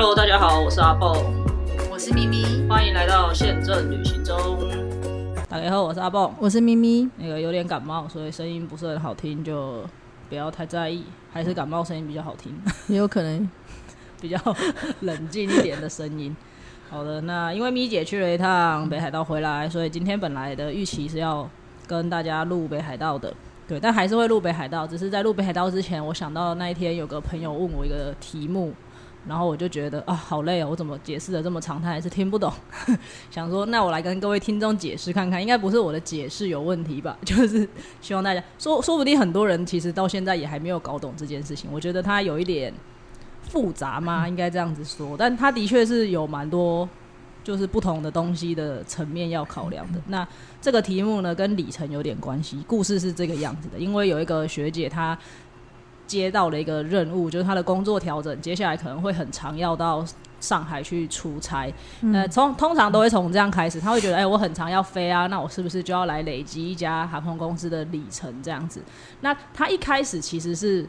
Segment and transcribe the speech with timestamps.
[0.00, 1.12] Hello，大家好，我是阿蹦，
[1.90, 4.38] 我是咪咪，欢迎来到宪政旅行中。
[5.48, 7.10] 大家好，我是阿蹦，我是咪咪。
[7.16, 9.84] 那个有点感冒，所以声音不是很好听，就
[10.28, 11.02] 不要太在意。
[11.32, 12.56] 还是感冒声音比较好听，
[12.86, 13.50] 也有可能
[14.20, 14.38] 比较
[15.00, 16.36] 冷静一点的声音。
[16.88, 21.50] 好的，那因为咪姐去了一趟北海道回来，所以今天本来的预期是要
[21.88, 23.34] 跟大家录北海道的，
[23.66, 24.86] 对，但还是会录北海道。
[24.86, 28.72] 只是在录北海道之前，我想到那一天有个朋友问我一个题目，
[29.28, 32.52] 然后我就觉得啊，好累哦，我怎么解释的这么长，他还是听不懂。
[33.30, 37.16] 想说，那我来跟各位听众解释看看，应该不是我的解释有问题吧？
[37.24, 37.68] 就是
[38.00, 41.70] 希望大家说，说不定很多人其实到现在也还没有搞懂这件事情。
[41.72, 42.72] 我觉得它有一点。
[43.50, 44.28] 复杂吗？
[44.28, 46.86] 应该这样子说，但它的确是有蛮多
[47.42, 49.98] 就是不同的东西的层面要考量的。
[50.08, 50.26] 那
[50.60, 52.62] 这个题目呢，跟里程有点关系。
[52.66, 55.18] 故事是这个样子的，因为有一个学姐她
[56.08, 60.04] 接到了一个任务，就是他的工作调整，接下来可能会很长，要到
[60.40, 61.72] 上海去出差。
[62.12, 68.82] 呃，从通常都会从这样开始，他会觉得，哎，我很长要飞啊，那我是不是就要来累积一家航空公司的里程这样子？
[69.20, 70.88] 那他一开始其实是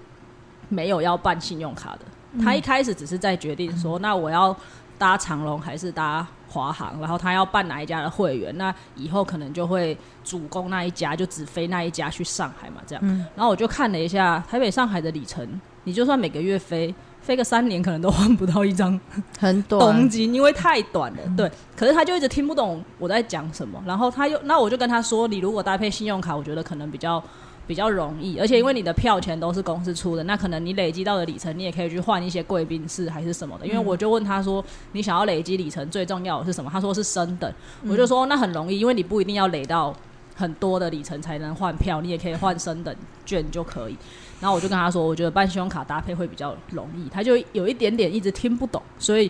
[0.69, 1.99] 没有要办信用卡的。
[2.43, 4.55] 他一开始只是在决定说， 那我要
[4.99, 13.07] 搭长龙还是搭华航，然后他要办哪一家的会员，那以后可能就会主攻那一家，就只飞那一家去上海嘛，这样。
[13.35, 18.99] 然后我就看了一下台北上海的里程，你就算每个月飞飞个三年，可能都换不到一张
[19.39, 21.19] 很短东京，因为太短了。
[21.37, 27.23] 对，可是他就一直听不懂我在讲什么，然后他又那我就跟他说，你如果搭配信用卡，我觉得可能比较。
[27.69, 33.67] 比较容易，而且因为你的票钱都是公司出的，那可能你累积到的里程，你也可以去换一些贵宾室还是什么的。
[33.67, 36.67] 因为我就问他说，你想要累积里程最重要的是什么？
[36.73, 37.53] 他说是升等。
[37.87, 39.95] 我就说那很容易，因为你不一定要累到
[40.35, 43.95] 很多的里程才能换票，你也可以换升等券就可以。
[44.41, 47.07] 然后我就跟他说，我觉得办信用卡搭配会比较容易。
[47.09, 49.29] 他就有一点点一直听不懂，所以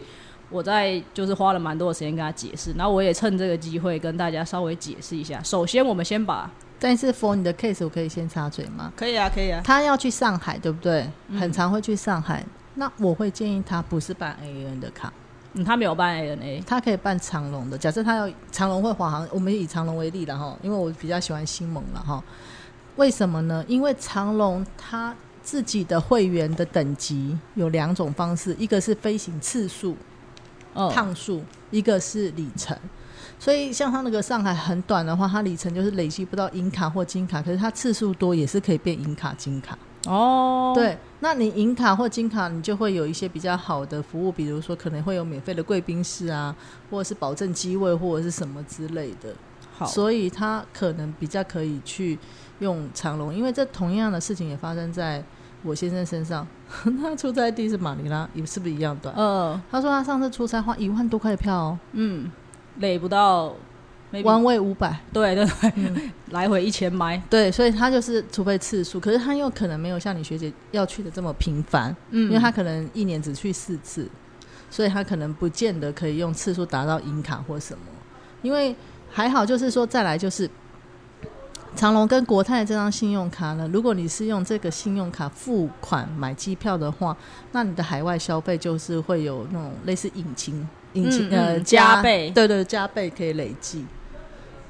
[0.49, 2.71] 我在就是花了蛮多的时间跟他解释。
[2.77, 5.43] 然后我也趁这个机会跟大家稍微解释一下。
[5.43, 6.49] 首先，我们先把。
[6.79, 8.91] 但是 for 你的 case，我可以先插嘴吗？
[8.95, 9.61] 可以啊，可以啊。
[9.63, 11.09] 他要去上海，对不对？
[11.37, 12.43] 很常会去上海。
[12.75, 15.11] 那我会建议他不是办 A N 的卡，
[15.53, 17.77] 嗯，他没有办 A N A，他可以办长龙的。
[17.77, 22.23] 假设他要长龙会华航，我们以长龙为例了哈，因为我比较喜欢新盟了哈。
[22.95, 23.65] 为什么呢？
[23.67, 25.13] 因为长龙他
[25.43, 29.97] 自己的会员的等级有两种方式，一个是飞行次数、
[30.73, 32.77] 趟数，一个是里程。
[33.39, 39.77] 所以像他那个上海很短的话，他里程就是累积不到银卡或金卡，可是他次数多也是可以变银卡、金卡。
[40.05, 46.55] 哦，对，那你银卡或金卡，你就会有一些比较好的服务，比如说可能会有免费的贵宾室啊，
[46.89, 49.33] 或者是保证机位或者是什么之类的。
[49.73, 52.19] 好，所以他可能比较可以去
[52.59, 55.23] 用长龙，因为这同样的事情也发生在
[55.63, 56.45] 我先生身上。
[57.01, 59.13] 他出差地是马尼拉，也是不是一样短？
[59.17, 61.79] 嗯，他说他上次出差花一万多块的票哦。
[61.93, 62.29] 嗯。
[62.79, 63.53] 累不到，
[64.23, 74.09] 弯位五百，对对对， 来回一千迈，对，所以他就是除非次数，可是他又可能没有像你学姐要去的这么频繁，嗯，因为他可能一年只去四次，
[74.69, 77.83] 所以他可能不见得可以用次数达到银卡或什么，
[78.41, 78.75] 因为
[79.11, 80.49] 还好就是说再来就是
[81.75, 87.15] 长隆跟国泰这张信用卡呢，如果你是用这个信用卡付款买机票的话，
[87.51, 90.67] 那你的海外消费就是会有那种类似引擎。
[90.93, 93.85] 引擎呃加倍，对对，加倍可以累计，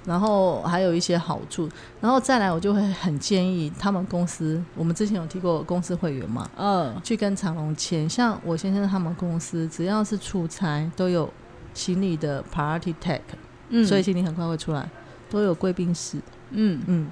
[0.06, 1.70] 然后还有一些好处，
[2.02, 11.32] 然后再来我就会很建议他们公司，我们之前有提过公司会员嘛，嗯，去跟长隆签，像我先生他们公司，只要是出差都有
[11.74, 13.22] 行李的 Priority Tag，
[13.70, 14.90] 嗯，所以行李很快会出来，
[15.30, 16.18] 都有贵宾室，
[16.52, 16.82] 嗯。
[16.88, 17.08] 嗯，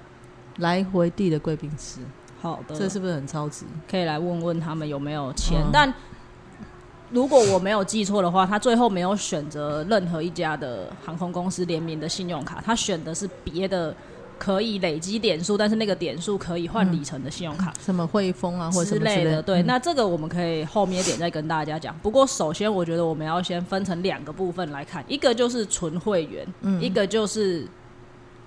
[0.57, 1.99] 来回地的贵宾室，
[2.41, 3.63] 好的，这是不是很超值？
[3.89, 5.93] 可以来问问他们有没有签，但。
[7.09, 13.95] 如果我没有记错的话，他最后没有选择任何一家的航空公司联名的信用卡，他选的是别的
[14.37, 19.41] 可以累积点数，但是那个点数可以换里程的信用卡，什么汇丰啊或者之类的。
[19.41, 21.97] 对，那这个我们可以后面一点再跟大家讲。
[22.03, 26.45] 不过首先，我觉得我们要先分成两个部分来看，一个就是纯会员，
[26.81, 27.65] 一个就是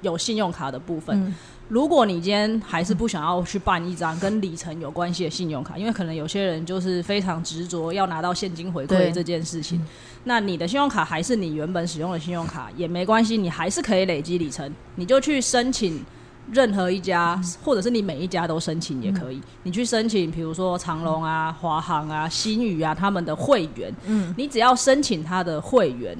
[0.02, 1.34] 有信用卡的部分。
[1.70, 9.80] 如果你今天还是不想要去办一张跟里程有关系的信用卡，因为可能有些人就是非常执着要拿到现金回馈这件事情，
[10.24, 16.04] 那你的信用卡还是你原本使用的信用卡也没关系，你还是可以累积里程，你就去申请
[16.50, 19.40] 任何一家，或者是你每一家都申请也可以。
[19.62, 26.18] 你去申请，比如说长隆啊、华航啊、新宇啊他们的会员，嗯，你只要申请他的会员，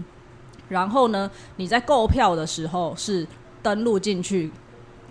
[0.68, 3.26] 然后呢，你在购票的时候是
[3.60, 4.48] 登录进去。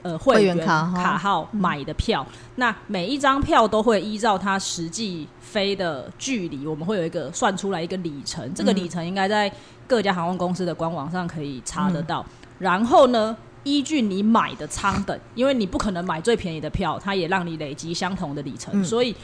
[0.02, 2.26] 呃会员卡号买的票，
[2.56, 9.52] 那每一张票都会依照它实际飞的距离，我们会有一个算出来一个里程，这个里程应该在
[9.88, 12.26] 各家航空公司的官网上可以查得到。
[12.58, 19.16] 然后呢，依据你买的舱等，因为你不可能买最便宜的票，它也让你累积相同的里程，所以。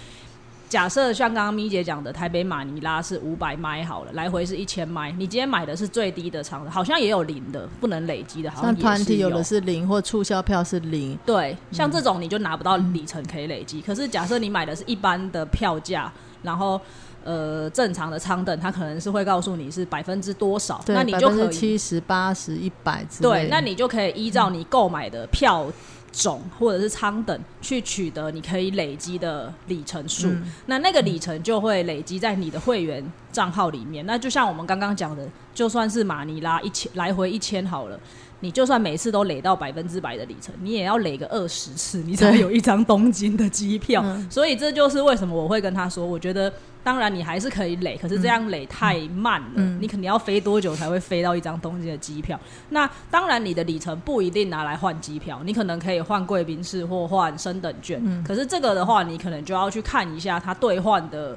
[0.67, 5.11] 假设像刚刚咪姐讲的，台北马尼拉是五百迈好了，来回是一千迈。
[5.11, 11.17] 你今天买的是最低的场，好像也有零的，不能累积的，好像团体有的是零或促销票是零。
[11.25, 13.79] 对，像这种你就拿不到里程可以累积。
[13.81, 16.81] 可是假设你买的是一般的票价，然后
[17.23, 23.05] 呃正常的舱等，它可能是会告诉你是百分之多少，那你就可以七十八十一百。
[23.21, 25.71] 对，那你就可以依照你购买的票。
[26.15, 30.29] 种或者是仓等去取得你可以累积的里程数，
[30.65, 34.05] 那那个里程就会累积在你的会员账号里面。
[34.05, 37.99] 那就像我们刚刚讲的，就算是马尼拉一千来回一千好了。
[38.45, 44.05] 你就算每次都累到百分之百的里程，你也要累个二十次，你才有一张东京的机票。
[44.29, 46.53] 所以这就是为什么我会跟他说，我觉得
[46.83, 52.39] 当然你还是可以累，可是这样累太慢了，你肯定要飞多久才会飞到一张东京的机票？
[52.69, 58.23] 那当然你的里程不一定拿来换机票，你可能可以换贵宾室或换升等券。
[58.23, 61.35] 可是这个的话，你可能就要去看一下它兑换的。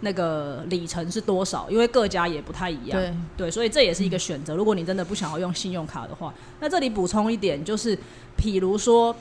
[0.00, 1.68] 那个里程是多少？
[1.68, 3.00] 因为各家也不太一样，
[3.36, 4.54] 对，所以这也是一个选择。
[4.54, 7.96] 如果你真的不想要用信用卡的话，那这里补充一点，就是，
[8.36, 9.14] 譬如说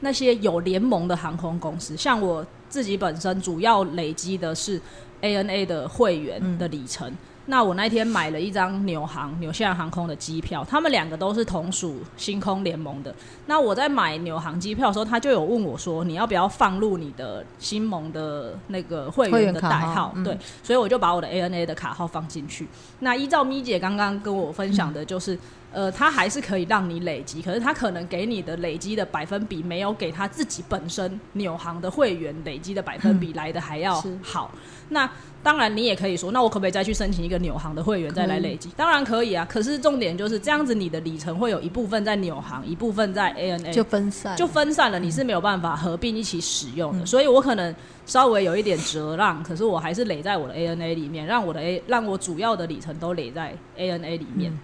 [0.00, 4.80] 那些有联盟的航空公司，像我自己本身主要累积的是
[5.20, 7.12] ANA 的会员的里程。
[7.46, 13.14] 那我那天买了一张纽航、纽西兰航空的机票，他们两个都是同属星空联盟的。
[13.46, 22.66] 那我在买纽航机票的时候，他就有问我说：“你要不要放入你的新盟的那个会员的代号？”对，所以我就把我的 ANA 的卡号放进去。
[23.00, 25.38] 那依照咪姐刚刚跟我分享的，就是。
[25.74, 34.52] 呃，它还是可以让你累积，可是它可能给你的累积的百分比没有给他自己本身纽行的会员累积的百分比来的还要好。
[34.88, 35.10] 那
[35.42, 38.70] 当然，你也可以说，那我可不可以再去申请一个纽行的会员再来累积？
[38.76, 39.44] 当然可以啊。
[39.50, 44.98] 可是重点就是这样子，你的里程会有一部分在纽行，一部分在 ANA，就分散，就分散了。
[44.98, 47.04] 你是没有办法合并一起使用的。
[47.04, 47.74] 所以我可能
[48.06, 54.56] 稍微有一点折让，可是我还是累在我的 ANA 里面，让我的 A 让我主要的里程都累在 ANA 里面。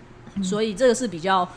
[0.42, 1.48] 所以这个是比较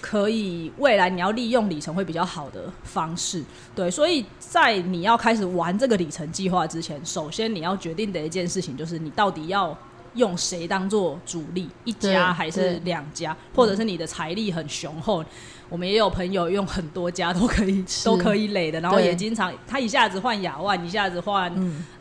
[0.00, 3.42] 可以未来你要利用里程会比较好的方式，
[3.74, 3.90] 对。
[3.90, 9.76] 所以在你要开始玩这个里程计划之前，首先你要决定的一件事情就是你到底要
[10.14, 15.24] 用谁当做主力，一家还是两家，或者是你的财力很雄厚。
[15.68, 21.52] 我们也有朋友用很多家都可以都可以累的，然后也经常他一下子换亚万，一下子换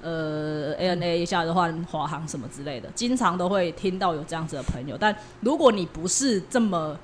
[0.01, 4.95] 呃 ANA，一下子换华航什么之类的，经常都会听到有这样子的朋友。
[4.99, 6.95] 但如果你不是这么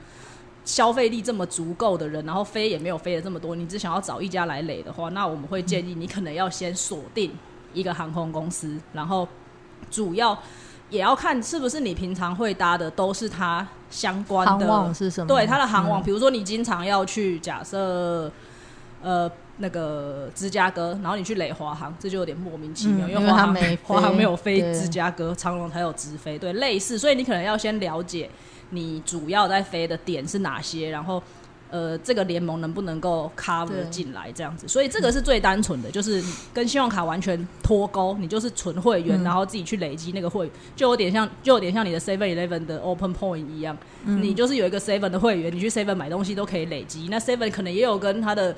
[0.64, 7.32] 消费力这么足够的人，然后飞也没有飞的这么多，你只想要找一家来累的话，那我们会建议你可能要先锁定
[7.74, 9.28] 一个航空公司，然后
[9.90, 10.38] 主要。
[10.92, 15.28] 也要看是不是你平常会搭的都是它相关的，航网是什么？
[15.28, 18.32] 对，它的航网，比如说你经常要去，假设
[19.02, 28.30] 呃那个芝加哥，然后你去累华航，这就有点莫名其妙，因为华航 华航没有飞芝加哥，长龙才有直飞，对，类似，所以你可能要先了解
[28.70, 31.24] 你主要在飞的点是哪些，然后。
[31.72, 34.68] 呃，这个联盟能不能够 cover 进来这样子？
[34.68, 36.22] 所以这个是最单纯的，就是
[36.54, 47.08] 跟信用卡完全脱钩，你就是纯会员，然后自己去累积那个会，就有点像，就有点像你的 Seven Eleven 的 Open Point 一样，你就是有一个 Seven 的会员，你去 Seven 买东西都可以累积。
[47.10, 48.54] 那 Seven 可能也有跟他的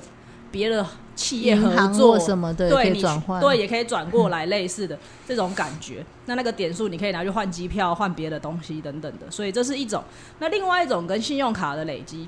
[0.50, 0.84] 别的
[1.16, 6.04] 企业合作什么的，对，你转换，对，也可以转过来类似的这种感觉。
[6.26, 9.30] 那那个点数你可以拿去换机票、换别的东西等等的。
[9.30, 10.04] 所以这是一种。
[10.40, 12.28] 那另外一种跟信用卡的累积。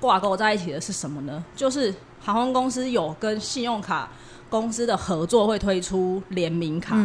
[0.00, 1.44] 挂钩在一起的是什么呢？
[1.54, 4.08] 就是航空公司有跟信用卡
[4.48, 6.96] 公司的合作，会推出联名卡。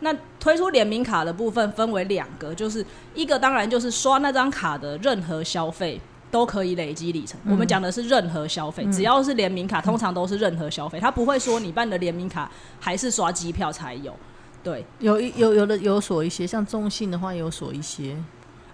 [0.00, 7.38] 那推出联名卡的部分分为两个，就是一个当然就是刷那张卡的任何消费都可以累积里程。
[7.46, 14.14] 我们讲的是任何消费，只要是联名卡，通常都是任何消费，它不会说你办的联名卡还是刷机票才有。
[14.62, 18.14] 对，有一有有的有所一些，像中信的话有所一些。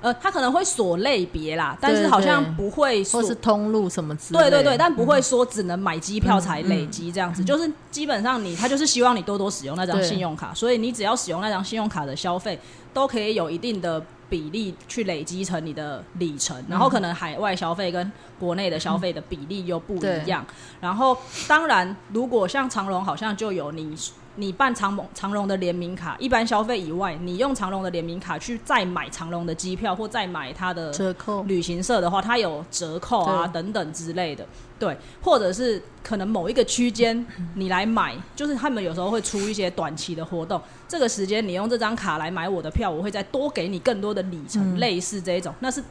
[0.01, 4.41] 呃，他可能会锁类别啦，但是好像不会说是通路什么之类。
[4.41, 12.59] 对对对，但不会说只能买机票才累积这样子，就是基本上你他就是希望你多多使用那张信用卡，所以你只要使用那张信用卡的消费，
[12.93, 20.45] 都可以有一定的比例去累积成你的里程，然后可能海外消费跟国内的消费的比例又不一样。
[20.81, 21.17] 然后
[21.49, 23.97] 当然，如果像长隆好像就有你。
[24.37, 31.43] 你办长蒙长荣的联名卡，一般消费以外，你用长荣的联名卡去再买长荣的机票或再买它的折扣。
[31.45, 34.47] 旅行社的话，它有折扣啊等等之类的，
[34.79, 37.25] 对，或者是可能某一个区间
[37.57, 45.83] 你来买，就是他们有时候会出一些短期的活动，这个时间你用这张卡来买我的票，我会再多给你更多的里程，类似这一种，那是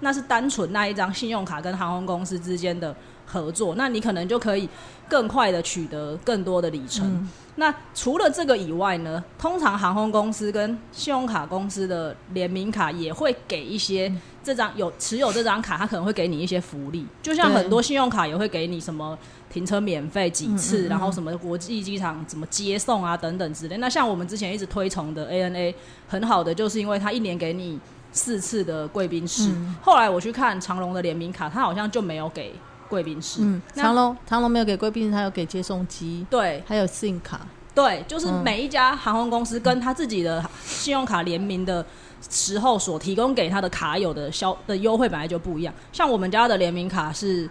[0.00, 2.94] 那是单纯那一张信用卡跟航空公司之间的
[3.26, 4.68] 合作，那你可能就可以
[5.08, 7.28] 更快的取得更多的里程。
[7.56, 14.12] 那除了这个以外呢，通常航空公司跟信用卡公司的联名卡也会给一些
[14.42, 19.16] 这张有持有这张卡，他可能会给你一些福利，就像很多信用卡也会给你什么
[19.48, 23.76] 停车免费几次，然后什么国际机场怎么接送啊等等之类。
[23.76, 25.72] 那像我们之前一直推崇的 ANA，
[26.08, 27.78] 很好的就是因为它一年给你
[28.10, 29.48] 四次的贵宾室。
[29.80, 32.52] 后来我去看长隆的联名卡，它好像就没有给。
[32.88, 37.40] 贵宾室，嗯，长隆长隆没有给贵宾室，他有给接送机，对，还有信用卡，
[37.74, 41.84] 对，就是每一家航空公司跟他自己的信用卡联名的
[42.30, 45.72] 时候所提供给他的卡友的消的优惠本来就不一样。
[45.92, 47.48] 像我们家的联名卡是，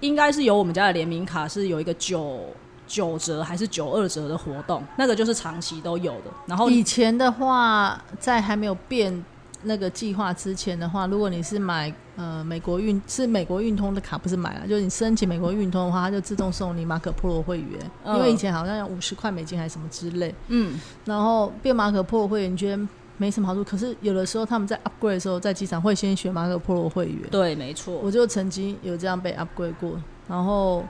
[0.00, 2.40] 应该是有我们家的联名卡是有一个九
[2.86, 6.30] 九折还是九二折的活动，那个就是长期都有的。
[6.46, 9.24] 然后以前的话，在还没有变。
[9.62, 20.34] 那个计划之前的话，如果你是买呃美国运是美国运通的卡，不是买了，就是你申请美国运通的话，它就自动送你马可波罗会员，因为以前好像要五十块美金还是什么之类。
[20.48, 20.80] 嗯。
[21.04, 27.28] 然后变马可波罗会员，你觉得没什么好处，可是有的时候他们在 upgrade 的时候，在机场会先选马可波罗会员。
[27.30, 27.98] 对，没错。
[28.02, 30.84] 我就曾经有这样被 upgrade 过，然后。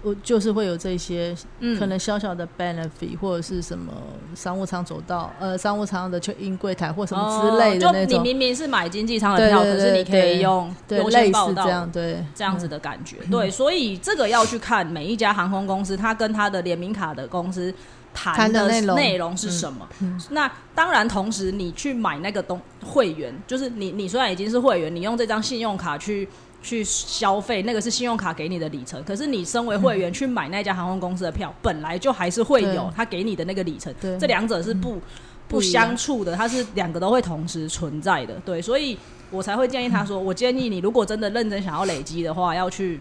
[0.00, 1.36] 我就是会有这些
[1.76, 3.92] 可能小小的 benefit 或者是什么
[4.32, 8.14] 商务舱走到呃商务舱的 check in 柜台或什么之类的那种。
[8.14, 13.16] 你明明是买经济舱的票，可是你可以用优先报到这样对这样子的感觉。
[13.28, 17.74] 对，所以这个要去看每一家航空公司，它跟它的联名卡的公司
[18.14, 19.88] 谈的内容是什么。
[20.30, 26.28] 那当然，同时你去买那个东会员，就是你你虽然已经是会员，你用这张信用卡去。
[26.60, 29.02] 去消费，那个是信用卡给你的里程。
[29.04, 33.94] 可是你身为会员去买那家航空公司的票，本来就还是会有他给你的那个里程。
[34.18, 35.00] 这两者是不
[35.46, 38.34] 不相处的，它是两个都会同时存在的。
[38.44, 38.98] 对，所以
[39.30, 43.00] 我才会建议他说，我建议你如果真的认真想要累积的话，要去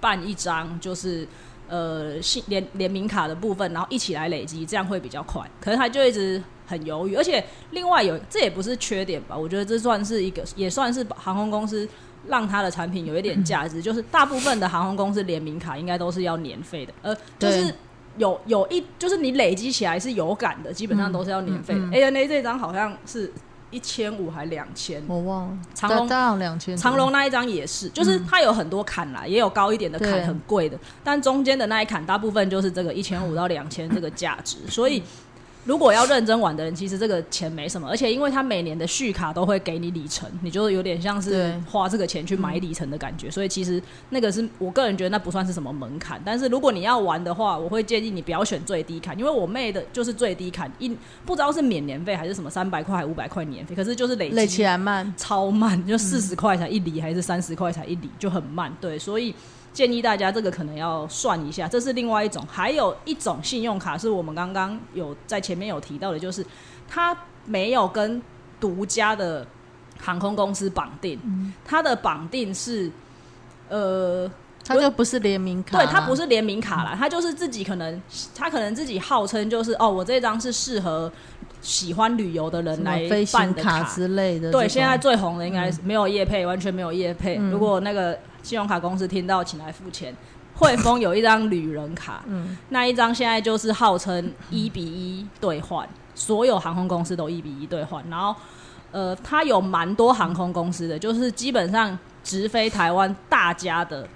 [0.00, 1.28] 办一张就是
[1.68, 5.42] 呃信联联名卡的部分，然后一起来累积，这样会比较快。
[5.60, 9.36] 可是他就一直很犹豫，而且另外有这也不是缺点吧？
[9.36, 11.86] 我觉得这算是一个，也算是航空公司。
[12.26, 17.74] 让他的产品有一点价值，就是大部分的航空公司联名卡应该都是要年费的，呃，就是
[18.16, 21.74] 有有一就是你累积起来是有感的，基本上都是要年费。
[21.74, 21.80] 的。
[21.80, 23.32] ANA 这张好像是
[23.70, 25.58] 一千五还两千，我忘了。
[25.74, 35.02] 长龙两千，长龙那一张也是，就是它有很多坎啦，也有高一点的坎，很贵的，但中间的那一坎大部分就是这个一千五到两千这个价值，所以。
[35.68, 46.18] 如果要认真玩的人，其实这个钱没什么，而且因为他每年的续卡都会给你里程，你就有点像是花这个钱去买里程的感觉，所以其实那个是我个人觉得那不算是什么门槛。
[46.24, 50.88] 但是如果你要玩的话，我会建议你不要选最低卡，因为我妹的就是最低卡，一
[51.26, 58.74] 不知道是免年费还是什么三百块五百块年费，可是就是累累起来慢，超慢，就四十块才一里还是三十块才一里，就很慢。
[58.80, 59.34] 对，所以。
[59.78, 62.44] 建议大家这个可能要算一下，这是另外一种。
[62.50, 66.44] 还有一种信用卡是我们刚刚有在前面有提到的，就是
[66.88, 68.20] 它没有跟
[68.58, 69.46] 独家的
[69.96, 71.20] 航空公司绑定，
[71.64, 72.90] 它的绑定是
[73.68, 74.28] 呃，
[74.64, 78.02] 它就不是联名卡，对，它不是联名卡啦，它就是自己可能，
[78.34, 81.08] 它可能自己号称就是哦，我这张是适合
[81.60, 84.50] 喜欢旅游的人来办的卡之类的。
[84.50, 87.36] 对，现在最红的应该是没有业配，完全没有业配。
[87.36, 88.18] 如果那个。
[88.42, 90.14] 信用卡公司听到，请来付钱。
[90.54, 98.04] 汇丰有一张旅人卡，嗯，那一张现在就是号称一比一兑换，所有航空公司都一比一兑换。
[98.10, 98.34] 然后，
[98.90, 104.08] 呃，它有蛮多航空公司的，就是基本上直飞台湾大家的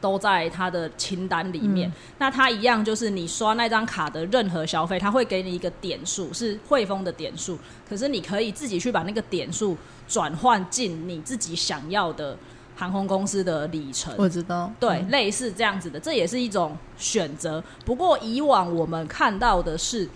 [0.00, 1.92] 都在它的清单里面。
[2.18, 7.56] 那它一样就是你刷那张卡的任何消费，它会给你一个点数，是汇丰的点数。
[7.88, 9.76] 可是你可以自己去把那个点数
[10.08, 12.36] 转换进你自己想要的。
[12.78, 17.64] 航空公司的里程，我知道，对，类似这样子的，这也是一种选择。
[17.86, 20.06] 不过以往我们看到的是，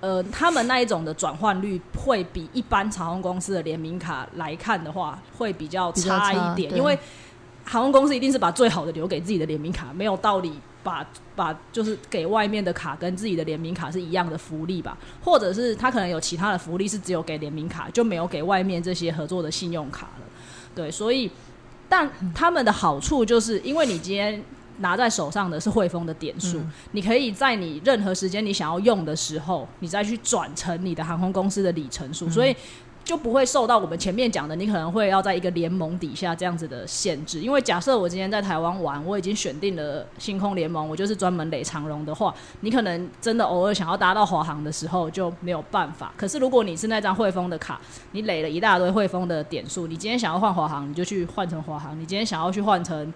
[0.00, 6.76] 呃，他们那一种的转换率会比一般航空公司的联名卡来看的话，会比较差一点。
[6.76, 6.98] 因为
[7.64, 14.98] 航空公司一定是把最好的留给自己的联名卡，没有道理把把就是给外面的卡跟自己的联名卡是一样的福利吧？
[15.24, 20.26] 或者是他可能有其他的福利是只有给联名卡，就没有给外面这些合作的信用卡了。
[20.74, 21.30] 对，所以。
[21.90, 24.42] 但他们的好处就是，因为你今天
[24.78, 26.58] 拿在手上的是汇丰的点数，
[26.92, 32.56] 你可以在你任何时间你想要用的时候，你再去转成你的航空公司的里程数，所以。
[33.02, 37.40] 就不会受到我们前面讲的，你可能会要在一个联盟底下这样子的限制。
[37.40, 46.12] 因为假设我今天在台湾玩，我已经选定了星空联盟，我就是专门垒长荣的话，你可能真的偶尔想要搭到华航的时候就没有办法。
[46.16, 47.80] 可是如果你是那张汇丰的卡，
[48.12, 53.12] 你垒了一大堆汇丰的点数，你今天想要换华航，你就去换成华航；你今天想要去换成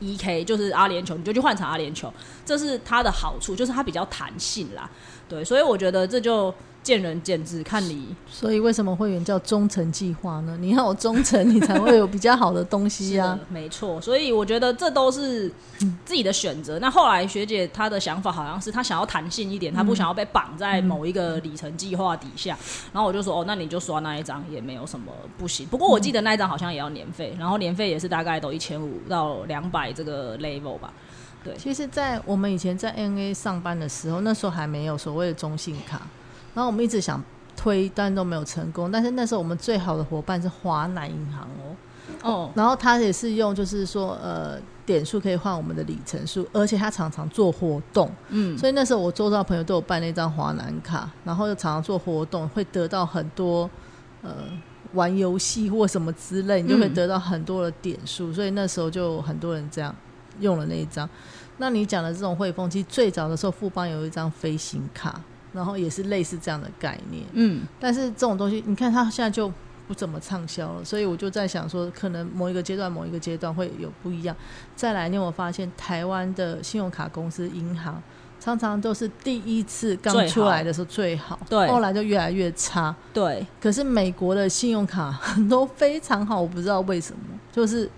[0.00, 2.10] E K，就是阿联酋，你就去换成阿联酋。
[2.44, 4.90] 这是它的好处，就是它比较弹性啦。
[5.28, 6.52] 对，所以我觉得这就。
[6.82, 8.14] 见仁见智，看你。
[8.28, 10.56] 所以为什么会员叫忠诚计划呢？
[10.60, 13.38] 你要有忠诚， 你才会有比较好的东西呀。
[13.48, 15.52] 没错，所以我觉得这都是
[16.04, 16.78] 自己的选择。
[16.78, 22.58] 那后来学姐她的想法好像是她想要弹性一点，她不想要被绑在某一个里程计划底下。
[22.92, 25.66] 然后我就说哦，那你就刷那一张也没有什么不行。
[25.66, 30.92] 不过我记得那一张好像也要年费，然后年费也是大概都一千五到两百这个 level 吧。
[31.42, 36.02] 对，其实，在我们以前在 NA 上班的时候，那时候还没有所谓的中信卡。
[36.54, 37.22] 然后我们一直想
[37.56, 38.90] 推，但都没有成功。
[38.90, 41.76] 但是那时候我们最好的伙伴是华南银行哦，
[42.22, 53.68] 哦，然后他也是用，就是说，呃，点数可以换我们的里程数，而且他常常做活动，嗯，所以那时候我周遭朋友都有办那张华南卡，然后又常常做活动，会得到很多，
[54.22, 54.32] 呃，
[54.94, 59.94] 玩游戏或什么之类，你就会得到很多的点数，所以那时候就很多人这样
[60.40, 61.08] 用了那一张。
[61.58, 65.20] 那你讲的这种汇丰，其实最早的时候富邦有一张飞行卡。
[65.52, 69.52] 然后也是类似这样的概念，嗯，但是这种东西，你看它现在就
[69.88, 74.36] 不怎么畅销了，所以我就在想说，可能某一个阶段、某一个阶段会有不一样。
[74.76, 78.00] 再来，你有发现台湾的信用卡公司、银行
[78.38, 83.44] 常常都是第一次刚出来的时候最好，对，后来就越来越差，对。
[83.60, 87.90] 可是美国的信用卡 很多非常好，我不知道为什么，就是。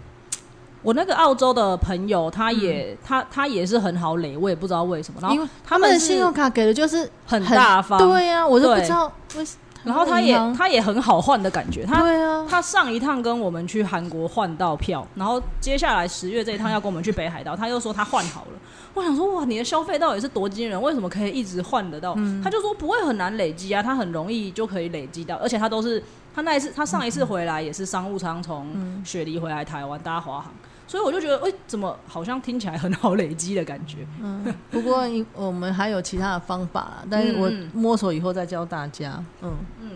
[0.82, 5.20] 我那个澳洲的朋友，他也他他也是很好累，我也不知道为什么。
[5.20, 9.46] 然后他们的信用卡给的就是很大方，对呀，我都不知道为。
[9.84, 18.50] 然后他也他也很好换的感觉，他对啊，他上一趟跟我们去韩国换到票，然后接下来十月这一趟要跟我们去北海道，他又说他换好了。
[18.94, 20.80] 我想说哇，你的消费到底是多惊人？
[20.80, 22.16] 为什么可以一直换得到？
[22.44, 26.00] 他就说不会很难累积啊，他很容易就可以累积到，而且他都是
[26.32, 30.52] 他那一次他上一次回来也是商务舱从雪梨回来台湾搭华航。
[30.86, 34.06] 所以我就觉得，哎，怎么好像听起来很好累积的感觉？
[34.20, 39.24] 嗯，不过我们还有其他的方法，但是我摸索以后再教大家。
[39.40, 39.90] 嗯嗯，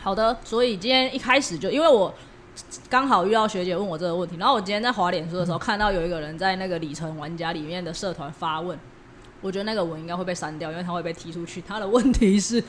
[0.00, 0.36] 好的。
[0.44, 2.14] 所以今天一开始就因为我
[2.88, 8.78] 刚好遇到学姐问我这个问题，然后我今天在滑脸书的时候看到有一个人在那个里程玩家里面的社团发问，
[9.40, 11.60] 我觉得那个文应该会被删掉，因为他会被踢出去。
[11.66, 12.62] 他的问题是。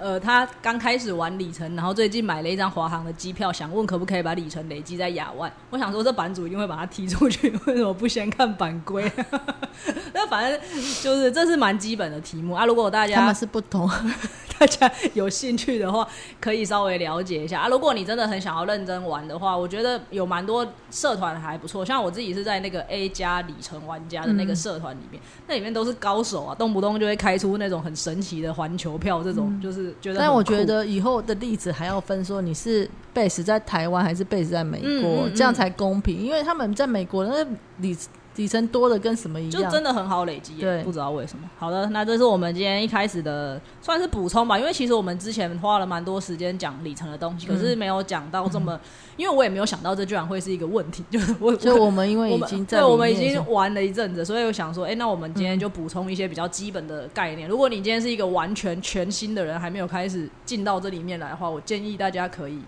[0.00, 5.52] 呃，他刚开始玩里程，然后最近买了一张华航的机票，想问可不可以把里程累积在亚万。
[5.68, 9.12] 我想说，这版主一定会把他踢出去，为什么不先看版规？
[10.14, 10.58] 那反正
[11.02, 12.64] 就是这是蛮基本的题目啊。
[12.64, 13.86] 如果大家他们是不同，
[14.58, 16.08] 大家有兴趣的话，
[16.40, 17.68] 可以稍微了解一下啊。
[17.68, 21.84] 如果你真的很想要认真玩的话，我觉得有蛮多社团还不错。
[21.84, 29.89] 像我自己是在那个 A 加里程玩家的那个社团里面，那里面都是高手啊，动不动就会开出那种很神奇的环球票，这种就是。
[30.16, 36.18] 但我觉得以后的例子还要分说你是 base 在台湾还是 base 在美国，这样才公平。
[36.18, 37.46] 因为他们在美国那
[37.78, 37.96] 里
[38.36, 40.54] 里程多的跟什么一样，就真的很好累积。
[40.54, 41.50] 对，不知道为什么。
[41.58, 44.58] 好的，那这是我们今天一开始的算是补充吧。
[44.58, 48.80] 因为其实我们之前花了蛮多时间讲里程的东西，可是没有讲到这么，
[49.18, 51.04] 因为我也没有想到这居然会是一个问题。
[51.10, 57.46] 就是我，就我们 因为已经在，我们已经玩了一阵子，所以我想说，哎，那我们今天就补充一些比较基本的概念。
[57.46, 62.60] 如果你今天是一个完全全新的人，还没有开始进到这里面来的话，我建议大家可以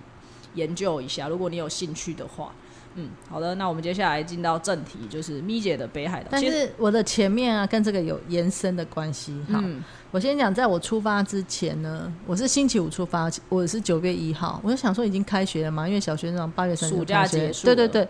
[0.54, 1.28] 研究一下。
[1.28, 2.52] 如果你有兴趣的话。
[2.94, 6.28] 嗯，好的，那我们接下来进到正题，就是咪姐的北海道。
[6.30, 9.34] 但是我的前面啊，跟这个有延伸的关系。
[9.50, 9.62] 好，
[10.10, 18.06] 我先讲，在我出发之前呢，我是星期五出发，我是九月一号，我就想说已经开学了嘛，因为小学生八月三暑假结束，对对对，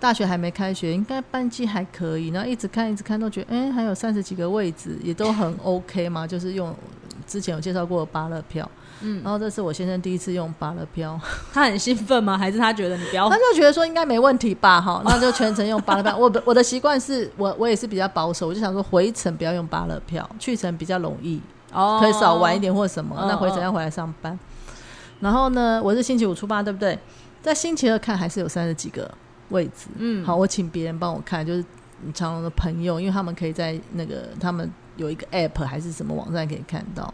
[0.00, 6.74] 大学还没开学，应该班机还可以，然后一直看一直看，都觉得哎，还有三十几个位置，也都很 OK 嘛，就是用
[7.26, 8.68] 之前有介绍过的巴乐票。
[9.00, 11.18] 嗯，然后这是我先生第一次用巴乐票，
[11.52, 12.36] 他很兴奋吗？
[12.36, 13.28] 还是他觉得你不要？
[13.28, 16.16] 他就觉得说应该没问题吧，哈，那就全程用巴乐票。
[16.18, 21.40] 我我的习惯是我我也是比较保守，我就想说回程不要用巴乐票，去程比较容易，
[21.72, 23.16] 哦，可以少玩一点或什么。
[23.28, 24.38] 那回程要回来上班。
[25.20, 26.98] 然后呢，我是星期五出发，对不对？
[27.42, 29.10] 在星期二看还是有三十几个
[29.50, 29.88] 位置。
[29.96, 31.64] 嗯，好，我请别人帮我看，就是
[32.12, 37.12] 长隆的朋友，因为他们可以在那个他们有一个 app 还是什么网站可以看到。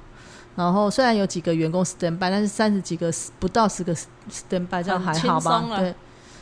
[0.54, 5.64] 然后虽然有几个员工 stand by，但是三十几个不到十个 stand by，这样还好吧？
[5.78, 5.94] 对。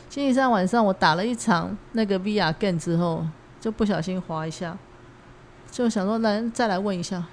[0.09, 3.25] 星期三晚上我打了一场那个 VR game 之后，
[3.61, 4.77] 就不小心滑一下，
[5.71, 7.23] 就想说来再来问一下，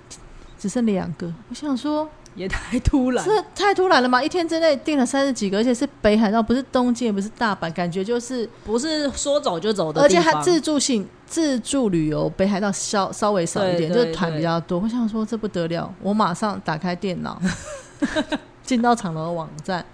[0.57, 4.23] 只剩两个，我想说也太突然，这太突然了嘛！
[4.23, 14.79] 一天之内订了三十几个，而且是北海道，不是东京，也不是大阪，感觉就是不是说走就走的而，且它自助性自助旅游，北海道稍稍微少一点，就是团比较多。
[14.79, 17.43] 我想说这不得了，我马上打开电脑，
[18.63, 19.85] 进到长隆的网站，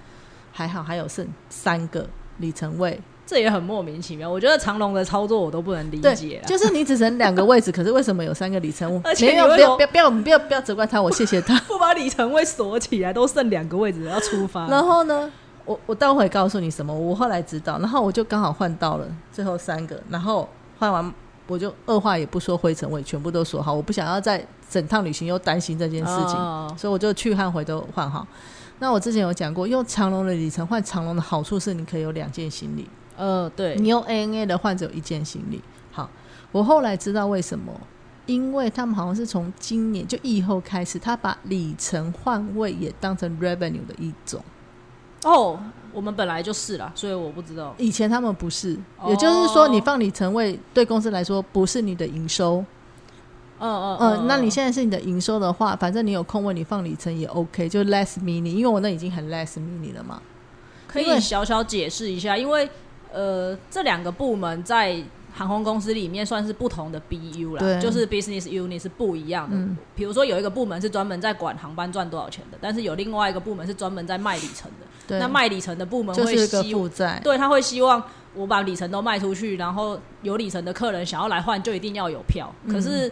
[0.53, 2.07] 还好还有剩三个
[2.39, 4.29] 里程位，这也很莫名其妙。
[4.29, 9.01] 我觉得长龙的操作我都不能理解，啦，就是你只剩两个位置，可是为什么有三个里程？
[9.05, 11.59] 而且没有，不要不要不要不要不要责怪他，我谢谢他。
[11.67, 14.69] 不把里程位锁起来，都剩两个位置要出发。
[14.69, 15.31] 然后呢，
[15.65, 21.13] 我我待会告诉你什么，我后来知道，然后我就刚好换到了最后三个，然后换完
[21.47, 28.27] 我就二话也不说，灰尘我也全部都锁好，我不想要在整趟旅行又担心这件事情，哦所以我就去和回都换好。
[28.81, 35.61] 那我之前有讲过，用长龙的里程换长龙的好处是你可以有两件行李，呃，对，你用 ANA 的患者有一件行李。
[35.91, 36.09] 好，
[36.53, 37.73] 我后来知道为什么，
[38.27, 44.43] 因为他们好像是从今年就疫后开始，他把里程换位也当成 revenue 的一种。
[45.25, 45.59] 哦，
[45.93, 47.75] 我们本来就是啦，所以我不知道。
[47.79, 52.65] 以前他们不是，哦也就是说，你放里程位对公司来说不是你的营收。
[53.61, 60.21] 嗯嗯嗯，那你现在是你的营收的话，反正你有空位你放里程也 OK，就 less mini，因为我那已经很 less mini 了嘛。
[60.89, 62.69] 可以小小解释一下，因为
[63.15, 65.01] 呃，这两个部门在
[65.33, 69.57] 航空公司里面算是不同的 BU 啦，就是 business unit 是不一样的。
[69.57, 75.19] 嗯比如说有一个部门是专门在管航班赚多少钱的，但是有另外一个部门是专门在卖里程的。
[75.19, 77.21] 那卖里程的部门会希负债。
[77.23, 78.03] 对他会希望
[78.35, 82.53] 我把里程都卖出去，然后有里程的客人想要来换，就一定要有票。
[82.65, 83.11] 嗯可是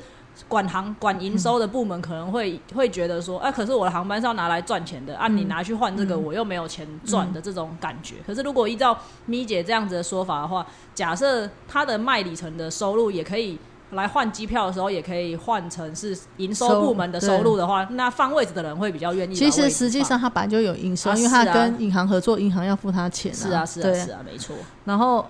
[0.48, 8.16] 管航管营收的部门可能会会觉得说，哎、可是我的航班是要拿来赚钱的，啊，嗯你拿去换这个，我又没有钱赚的这种感觉。
[8.26, 13.58] 可是如果依照咪姐这样子的说法的话，假设他的卖里程的收入也可以。
[13.92, 19.50] 来换机票的时候，也可以换成是营收部门的收入的话，那放位置的人会比较愿意其。
[19.50, 24.56] 实实际上他本来就有营收，啊因为他跟银行合作，银行要付他钱、啊是啊，是啊，是啊，没错。
[24.86, 25.26] 然后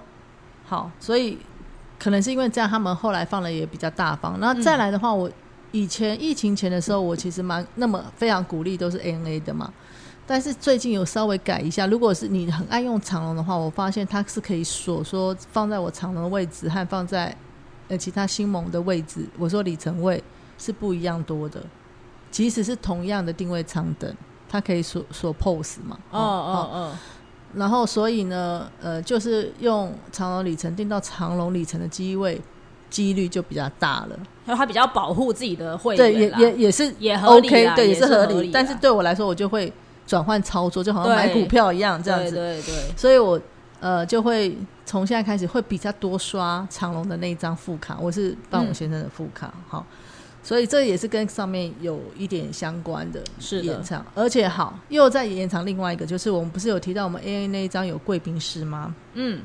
[0.65, 1.39] 好，所以
[2.03, 4.41] 可能是因为这样，他们后来放的也比较大方。
[4.41, 5.31] 那再来的话，我
[5.71, 9.73] 以前疫情前的时候，我其实蛮那么非常鼓励都是 ANA 的嘛。
[10.27, 17.33] 但是最近有稍微改一下，如果是你很爱用长龙的话，我发现它是可以锁说放在我长龙的位置和放在
[17.89, 20.23] 呃其他新盟的位置，我说里程位
[20.59, 21.63] 是不一样多的，
[22.33, 24.13] 即使是同样的定位长等，
[24.49, 25.99] 它可以锁锁 POS 嘛。
[26.11, 26.99] 嗯嗯嗯，
[27.55, 32.41] 然后所以呢，呃，就是用长龙里程定到长龙里程的机位
[32.89, 34.19] 几率就比较大了。
[34.45, 39.73] 然后他比较保护自己的会员对，也，也也是也合理 OK，啦对，也是是合合理但是对我来说，我就会
[40.07, 42.37] 转换操作，就好像对买股票一样这样对子。
[42.37, 43.41] 对对，所以我
[43.79, 49.87] 呃就会从现在开始会比较多刷长隆的那一张副卡，我是办我先生的副卡，好，
[50.43, 58.95] 所以这也是跟上面有一点相关的是的延长，而且好又在延长另外一个，就是我们不是有提到我们 AA 那一张有贵宾室吗？
[59.15, 59.41] 嗯，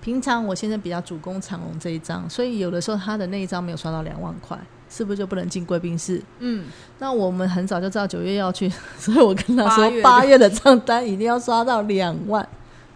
[0.00, 4.56] 平常我先生比较主攻长隆这一张，所以有的时候他的那一张没有刷到两万块，
[4.88, 6.22] 是不是就不能进贵宾室？
[6.38, 6.66] 嗯，
[7.00, 12.48] 那我们很早就知道九月要去， 所以我跟他说八月八月的账单一定要刷到两万。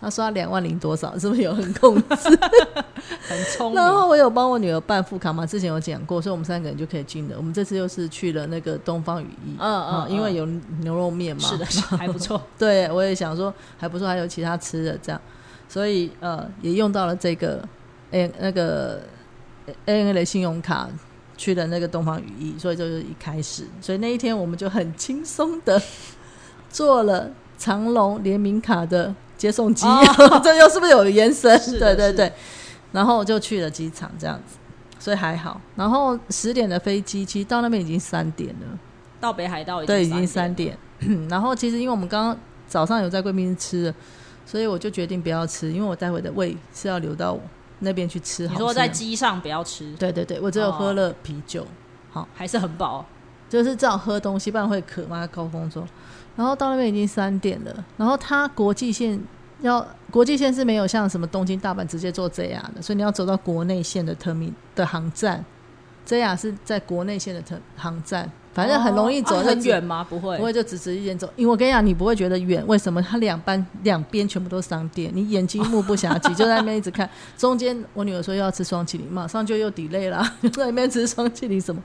[0.03, 2.39] 他刷两万零多少，是不是有很控制？
[3.29, 7.37] 很聪然，后我有帮我女儿办副卡嘛，之前有讲过，所以我们三个人就可以进的。
[7.37, 10.45] 我们这次又是去了那个东方羽翼，嗯嗯啊因为有
[10.81, 11.65] 牛肉面嘛，是的，
[11.97, 15.21] 还不错，对，我也想说还不错，还有其他吃的这样，
[15.69, 17.63] 所以呃也用到了这个
[18.11, 19.01] A 那个
[19.87, 20.89] A N A 的信用卡
[21.37, 25.81] 去了那个东方羽翼，所以就是一开始，所以那一天我们就很轻松的
[26.71, 31.59] 做了长隆联名卡的接送机，哦 这又是不是有延伸？
[31.79, 32.33] 对对对，
[32.93, 34.57] 然后就去了机场这样子，
[35.01, 35.61] 所以还好。
[35.75, 38.79] 然后十点的飞机，其实到那边已经三点了。
[39.21, 40.79] 到北海道对，已经经三点，
[41.29, 42.37] 然后其实因为我们刚刚
[42.69, 43.95] 早上有在贵宾室吃了，
[44.47, 47.37] 所以我就决定不要吃，因为我待会的胃是要留到
[47.81, 48.61] 那边去吃好吃。
[48.61, 51.67] 你说在机上不要吃，对对对，我只有哦喝了啤酒，
[52.11, 53.05] 好还是很饱，
[53.49, 55.27] 就是这样喝东西，不然会渴嘛。
[55.27, 55.87] 高峰中，
[56.37, 59.21] 然后到那边已经三点了，然后它国际线
[59.61, 65.45] 要国际线是没有像什么东京、大阪直接坐 JR 的，所以你要走到国内线的特米的航站
[66.07, 70.05] ，JR 是在国内线的特航站，反正很容易走，很远吗？
[70.09, 73.01] 不会不，会就直直一点走，因为我跟你讲，你不会觉得远，为什么？
[73.03, 77.09] 它两班两边全部都是商店，你眼睛目不暇接，就在那边一直看。
[77.37, 81.83] 中间我女儿说又要吃双麒麟，马上就又 delay 啦， 就在那边吃双麒麟什么。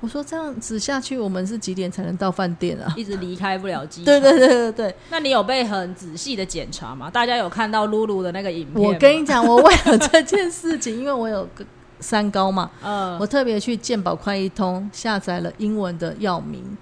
[0.00, 2.92] 我说这样子下去，我们是几点才能到饭店啊？
[2.96, 4.06] 一直离开不了机场。
[4.20, 7.10] 对对对对对，那你有被很仔细的检查吗？
[7.10, 8.88] 大家有看到露露的那个影片吗？
[8.88, 11.64] 我跟你讲，我为了这件事情，因为我有个
[12.00, 16.76] 三高嘛， 嗯我特别去健保快一通下载了英文的药名，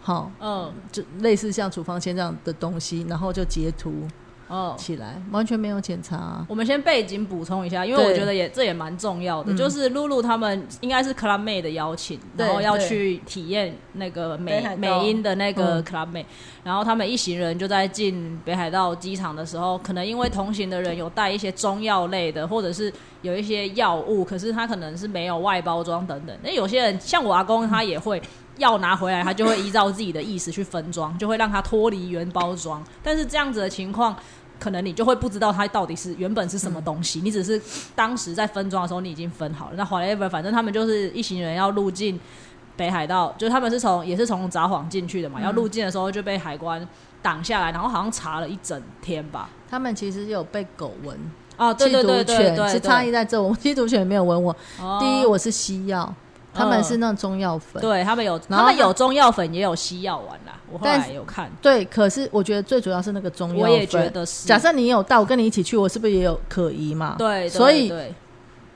[0.00, 3.92] 好，嗯就类似像处方签这样的东西，然后就截图
[4.48, 4.74] 哦。
[4.78, 6.44] 起来，完全没有检查。
[6.48, 16.24] 我们先背景补充一下，因为我觉得也这也蛮重要的，嗯就是露露他们应该是 Club Mate 的邀请，然后要去体验那个美美英的那个嗯 Club Mate，、
[16.64, 26.36] 然后他们一行人就在进北海道机场的时候，可能因为同行的人有带一些中药类的，或者是有一些药物，可是他可能是没有外包装等等。
[26.42, 28.20] 那有些人像我阿公，他也会。
[28.58, 32.82] 药拿回来，他就会依照自己的意思去分装，就会让它脱离原包装。
[33.04, 34.16] 但是这样子的情况，
[34.58, 37.60] 可能你就会不知道它到底是原本是什么东西，你只是
[37.94, 39.76] 当时在分装的时候你已经分好了。
[39.76, 42.18] 那 whatever，反正他们就是一行人要入境
[42.76, 46.86] 北海道，就是他们是从也是从札幌进去的嘛，要入境的时候就被海关
[47.22, 49.48] 挡下来，然后好像查了一整天吧。
[49.70, 51.16] 他们其实有被狗闻，
[51.56, 53.12] 哦，对吸毒对对对对，犬是差异。
[53.12, 54.56] 在这，我 吸毒犬没有闻我。
[54.80, 56.12] 哦第一，我是西药，
[56.52, 57.80] 他们是那种中药粉。
[57.80, 60.57] 对他们有，他们有中药粉，也有西药丸啦。
[60.72, 63.72] 我后来有看，对，可是我觉得最主要是那个中药粉。
[63.72, 64.46] 我也觉得是。
[64.46, 67.16] 假设你有到我跟你一起去，我是不是也有可疑嘛？
[67.18, 68.14] 对，对所以对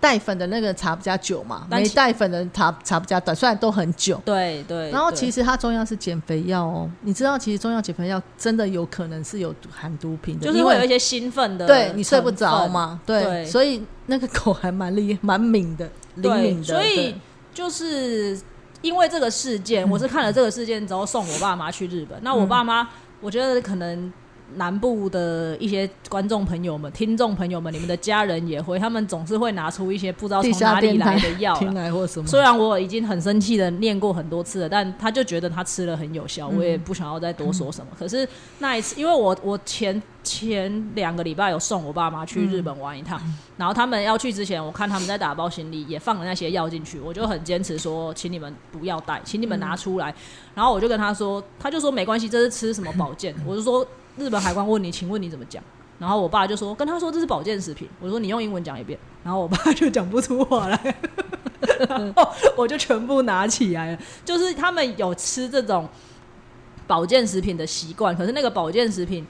[0.01, 4.21] 带粉的那个茶比较久嘛，没带粉的茶茶比较短，虽然都很久。
[4.25, 12.67] 对对，然后其实它中药是减肥药哦，你知道其实中药减肥药真的有可能是有含毒品的，就是会有一些兴奋的，对你睡不着。
[12.67, 17.15] 嘛，对，对所以那个 狗还蛮厉蛮敏的，灵，敏的，所以
[17.55, 18.37] 就是
[18.83, 22.19] 因为这个事件，我是看了这个事件之后送我爸妈去日本。
[22.23, 22.87] 那我爸妈，
[23.21, 24.13] 我觉得可能
[24.57, 31.73] 南部的一些观众朋友们、听众朋友们，你们的家人也会，他们总是会拿出一些不知道从哪里来的药听。
[31.75, 37.87] 来或什么，虽然我已经很生气的念过很多次了，但他就觉得他吃了很有效，我也不想要再多说什么。
[37.99, 43.21] 可是那一次，因为我我前前两个礼拜有送我爸妈去日本玩一趟，
[43.57, 50.15] 然后他们要去之前，我看他们在打包行李，也放了那些药进去，我就很坚持说，请你们不要带，请你们拿出来。
[50.55, 53.35] 然后我就跟他说，他就说没关系，这是吃什么保健？
[53.47, 55.63] 我就说日本海关问你，请问你怎么讲？
[55.99, 60.97] 然后我爸就说跟他说这是保健食品，我说你用英文讲一遍，然后我爸就讲不出话来，
[61.89, 63.99] 然 后我就全部拿起来了。
[64.25, 65.89] 就是他们有吃这种
[66.89, 69.25] 保健食品的习惯，可是那个保健食品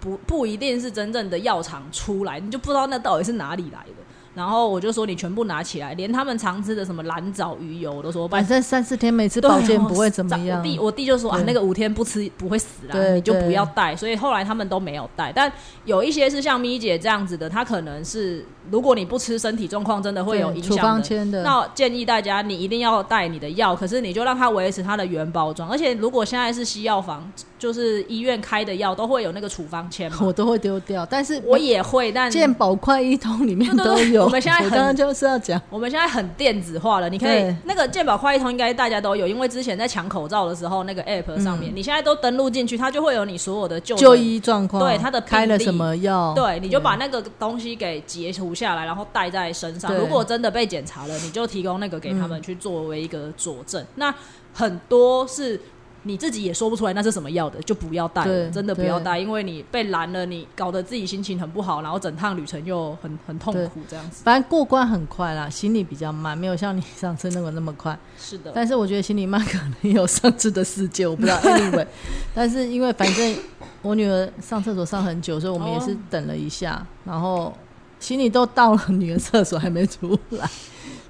[0.00, 3.94] 不不一定是真正的药厂出来，你就不知道那到底是哪里来的。
[4.38, 10.62] 然后我就说你全部拿起来，连他们常吃的什么蓝藻鱼油，我都说反正三四天没吃对保健哦不会怎么样我。
[10.62, 13.96] 弟我弟就说啊，那个五天不吃不会死啦，你就不要带。
[13.96, 15.52] 所以后来他们都没有带，但
[15.84, 25.68] 有一些是像咪姐这样子的，他可能是如果你不吃，身体状况真的会有影响的，那建议大家，你一定要带你的药，可是你就让它维持它的原包装。
[25.68, 30.18] 而且如果现在是西药房，就是医院开的药，都会有那个处方签嘛。
[30.24, 34.24] 我都会丢掉，但是我也会，但健保快一通里面都有。
[34.24, 49.94] 我们现在很我刚刚就是要讲，我们现在很电子化了，你可以那个健保快一通应该大家都有，因为之前在抢口罩的时候，那个 app 上面，嗯你现在都登录进去，它就会有你所有的就医状况，对它的开了什么药，对，你就把那个东西给截图下来，然后带在身上。
[49.96, 53.84] 如果真的被检查了，你就提供那个给他们去作为一个佐证。
[53.96, 54.14] 那
[54.52, 55.60] 很多是
[56.04, 64.22] 你自己也说不出来那是什么药的，就不要带了，真的不要带，因为你被拦了，你搞得自己心情很不好，然后整趟旅程又很很痛苦，这样子。
[64.24, 67.98] 反正过关很快啦，行李比较慢，没有像你 上次那个那么快。
[68.18, 71.36] 是的，但是我觉得行李慢可能有上次的世界，我不知道。
[71.48, 71.86] Anyway，
[72.34, 73.36] 但是因为反正
[73.82, 77.52] 我女儿上厕所上很久，所以我们也是哦等了一下，然后
[78.00, 80.48] 行李都到了女儿厕所还没出来，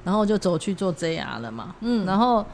[0.05, 1.75] 然后就走去做 JR 了嘛。
[1.81, 2.45] 嗯，然后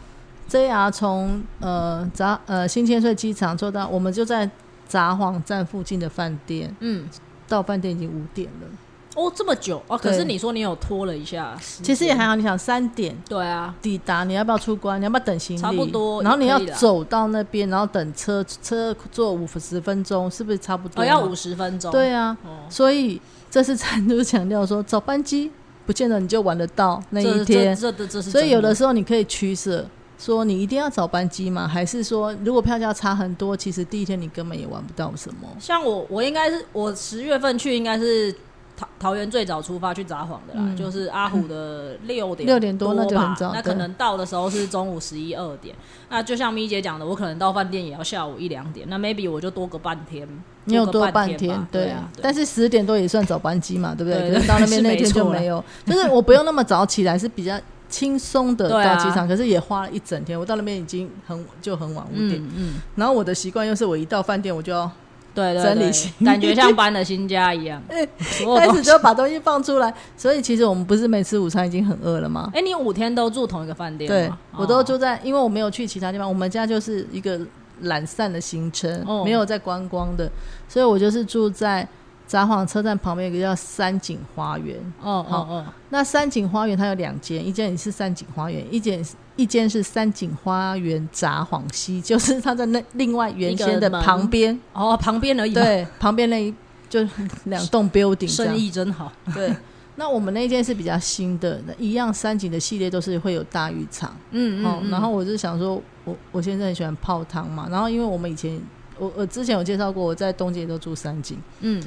[0.50, 4.48] JR 从呃札呃新千岁机场坐到我们就在
[4.88, 7.08] 札幌站附近的饭店，嗯，
[7.48, 8.68] 到饭店已经五点了。
[9.16, 15.00] 哦，这么久哦，可是你说你有拖了一下，其实也还好，你想三点对啊，抵达，你要不要出关？
[15.00, 15.60] 你要不要等行李？
[15.60, 21.00] 差不多然后你要走到那边，然后等车车坐五十分钟，是不是差不多？
[21.00, 21.32] 哦，要五。
[21.32, 25.48] 十分钟，对啊，哦，所以这次产就是强调说，早班机
[25.86, 29.86] 不见得你就玩得到那一天，这这这是所以有的真时候你可以取舍，
[30.18, 31.66] 说你一定要早班机吗？
[31.66, 35.48] 还是说如果票价差很多，其实第一天你根本也玩不到什么？
[35.58, 38.34] 像我，我应该是我十月份去，应该是
[38.76, 45.74] 桃桃园最早出发去札幌的啦，嗯就是阿虎的 六点六点多那就很吧早那可能到的时候是中午十一二点。
[46.08, 50.26] 那就像咪姐讲的，我可能到饭店也要下午一两点，那 maybe 我就多个半天。
[50.66, 52.08] 你有多半天，对啊。
[52.14, 54.30] 对但是十点多也算早班机嘛，对不对？
[54.30, 60.38] 对可是到那边那天就没有，就是我不用那么早起来，是比较轻松的到机场，可是也花了一整天。
[60.38, 64.90] 我到那边已经很就很晚五点，嗯嗯，然后我的习惯又是我一到饭店我就要
[65.34, 68.82] 对对对整理行李感觉像搬了新家一样， 开始。
[68.82, 69.92] 就把东西放出来。
[70.16, 72.50] 所以其实我们不是每次午餐已经很饿了吗？
[72.54, 77.40] 哎，你五天都住同一个饭店对吗？，我都哦住在，因为我没有去其他地方，我们家就是一个
[77.82, 80.30] 懒散的行程，哦没有在观光的，
[80.68, 81.86] 所以我就是住在
[82.26, 84.76] 札幌车站旁边有一个叫三井花园。
[85.00, 89.04] 哦哦哦，那三井花园它有两间，一间是三井花园，一间
[89.36, 96.54] 一间是三井花园札幌西，就是它在那另外原先的旁边，哦，旁边而已嘛，对，旁边那一
[96.88, 97.06] 就
[97.44, 99.12] 两栋 building 生意真好。
[99.34, 99.54] 对。
[99.96, 104.10] 那我们那间是比较新的，那一样三井的系列都是会有大浴场。
[104.10, 108.60] 哦，嗯嗯，然后我就想说，我我现在很喜欢泡汤嘛，然后因为我们以前
[108.98, 111.80] 我我之前有介绍过，我在东京都住三井，嗯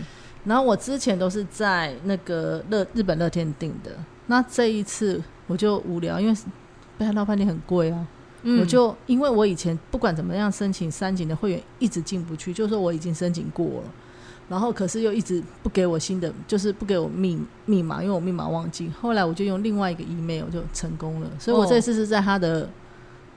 [0.47, 3.91] 然后我之前都是在那个乐日本乐天订的，
[4.27, 6.39] 那这一次我就无聊，因为
[6.97, 8.07] 北海道饭店很贵啊，
[8.43, 13.83] 嗯，我就因为我以前不管怎么样申请三井的会员一直进不去，就是说我已经申请过了。
[14.49, 18.89] 然后可是又一直不给我新的，就是不给我密密码，因为我密码忘记。
[19.01, 22.69] 后来我就用另外一个 email 就成功了，所以我哦这次是在他的、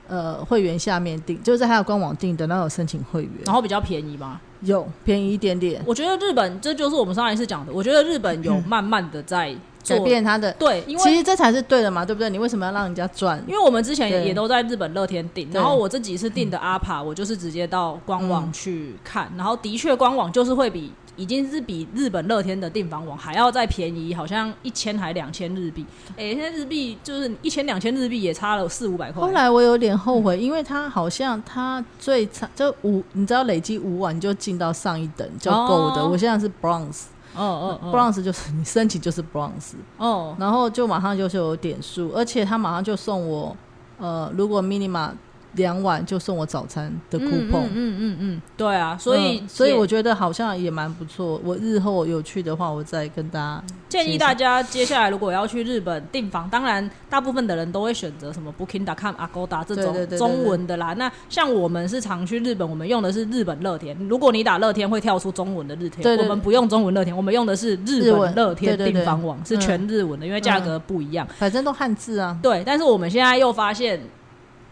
[0.07, 4.39] 呃会员下面订，就是在他的官网订的，然后有申请会员，然后比较便宜嘛。
[4.61, 10.51] 有便宜一点点，我觉得日本这就是我们上一次讲的，我觉得日本有慢慢的在做改变他的。
[10.53, 12.29] 对，因为其实这才是对的嘛，对不对？
[12.29, 13.43] 你为什么要让人家赚？
[13.47, 25.85] 因为我们之前也也都在日本乐天订，然后我这几次订的阿帕，我就是直接到官网去看，然后的确官网就是会比已经是比日本乐天的订房网还要再便宜，好像一千还两千日币。
[26.17, 29.21] 哎、现在日币就是一千两千日币也差了四五百块。
[29.21, 36.01] 后来我有点后悔，因为他好像他最差就五，你知道累积五万你就进到上一等就够的。
[36.01, 43.55] 哦我现在是 bronze，bronze、哦哦 bronze 就是你申请就是 bronze，哦然后就马上就是有点数，而且他马上就送我，
[43.97, 45.11] 呃，如果 minima
[45.53, 51.39] 两碗就送我早餐的嗯 coupon，、嗯嗯嗯嗯，对啊，所以、嗯所以我觉得好像也蛮不错。
[51.43, 60.93] 我日后有去的话，我再跟大家建议大家接下来如果要去日本订房，当然大部分的人都会选择什么 Booking.com、Agoda 这种中文的啦。
[60.93, 63.97] 那像我们是常去日本，我们用的是日本乐天。
[64.07, 71.27] 如果你打乐天会跳出中文的日天，我们不用中文乐天，我们用的是日本乐天订房网，是全日文的，因为价格不一样。
[71.37, 72.37] 反正都汉字啊。
[72.41, 73.99] 对，但是我们现在又发现。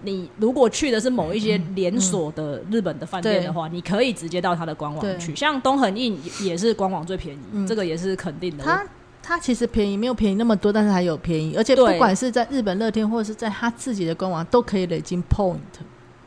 [0.03, 5.35] 你如果去的是某一些连锁的日本的饭店的话，你可以直接到它的官网去。
[5.35, 8.63] 像东恒印也是官网最便宜，嗯这个也是肯定的。
[8.63, 8.85] 它
[9.21, 15.57] 它其实便宜，没有便宜那么多，但是还有便宜，而且不管是在日本乐天或者是在他自己的官网，都可以累积 point。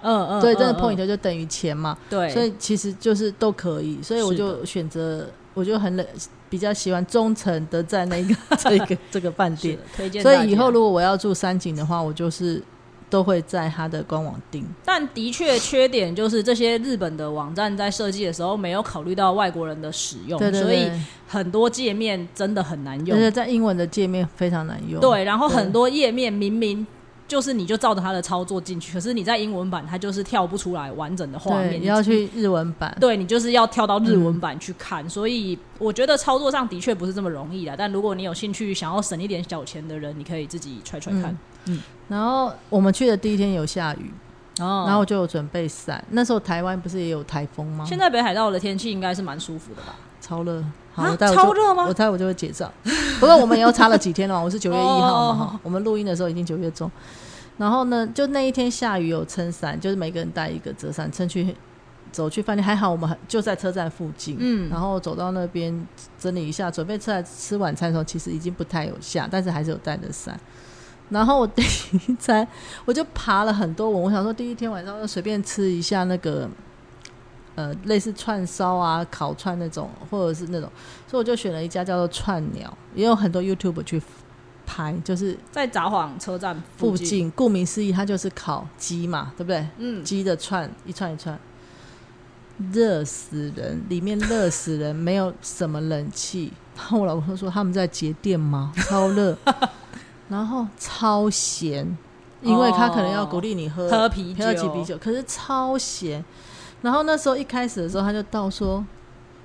[0.05, 6.05] 嗯嗯，对，这个嗯嗯 point 就等于钱嘛，对，所以其实就是都可以，所以我就选择，我就很冷
[6.51, 9.79] 比较喜欢忠诚的在那个 这个这个饭店。
[9.97, 10.21] 推荐。
[10.21, 12.61] 所以以后如果我要住三井的话，我就是
[13.13, 14.67] 都会在他的官网订。
[14.87, 20.91] 但的确缺点就是这些日本的网站在设计的时候没有考虑到外国人的使用，对对所以，
[21.29, 23.21] 很多界面真的很难用而。
[23.21, 24.99] 且在英文的界面非常难用。
[24.99, 26.87] 对，然后很多页面明明
[27.33, 32.95] 就是你就照着他的操作进去，可是你在英文版它就是跳不出来完整的画，面，你要去日文版。
[33.01, 37.75] 对你就是要跳到日文版去看，所以我觉得操作上的确不是这么容易的。
[37.75, 41.35] 但如果你有兴趣想要省一点小钱的人，你可以自己揣揣看。
[41.65, 44.13] 嗯然后我们去的第一天有下雨，
[44.61, 46.05] 哦然后我就有准备伞。
[46.11, 47.87] 那时候台湾不是也有台风吗？
[47.89, 49.95] 现在北海道的天气应该是蛮舒服的吧？
[50.21, 52.71] 超热，好，啊我超热吗我猜我就会结账。
[53.19, 56.91] 不过我们也又差了几天了，我是九月一号嘛，我们录音的时候已经九月中。
[57.59, 61.55] 然后呢，就那一天下雨有撑伞，就是每个人带一个折伞，撑去
[62.11, 62.65] 走去饭店。
[62.65, 65.87] 还好我们就在车站附近，嗯然后走到那边
[66.19, 70.39] 整理一下，准备出来吃晚餐的时候，其实已经不太有下，但是还是有带着伞。
[71.11, 72.47] 然后我第一餐
[72.87, 76.49] 我就爬了很多文，我想说第一天晚上就随便吃一下那个
[77.55, 80.71] 呃类似串烧啊、烤串那种，或者是那种，
[81.07, 84.01] 所以我就选了一家叫做串鸟，也有很多 YouTube 去
[84.67, 89.67] 拍，就是在札幌车站，附近，顾名思义，它就是烤鸡嘛，对不对？
[89.79, 91.39] 嗯，鸡的串一串一串，
[92.73, 96.53] 热死人，里面热死人，没有什么冷气。
[96.75, 98.73] 然后我老公说他们在节电吗？
[98.89, 99.37] 超热，
[100.29, 101.87] 然后超咸，
[102.41, 106.25] 因为他可能要鼓励你喝喝啤酒，喝起啤酒，可是超咸。
[106.81, 108.85] 然后那时候一开始的时候，他就倒说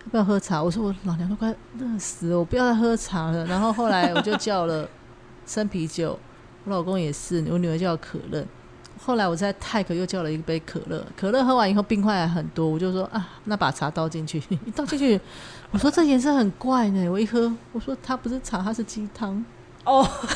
[0.05, 0.63] 要不要喝茶？
[0.63, 3.45] 我说我老娘都快热死了，我不要再喝茶了。
[3.45, 4.87] 然后后来我就叫了
[5.47, 6.19] 生啤酒，
[6.65, 8.45] 我老公也是，我女儿叫可乐。
[8.99, 15.19] 后来我在泰克又叫了一杯可乐，可乐喝完以后冰块还很多，我就说啊，那把茶倒进去，一 倒进去，
[15.71, 17.07] 我说这颜色很怪呢。
[17.09, 19.43] 我一喝，我说它不是茶，它是鸡汤。
[19.85, 20.05] 哦，